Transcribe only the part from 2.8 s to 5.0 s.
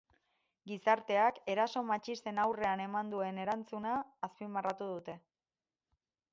eman duen erantzuna azpimarratu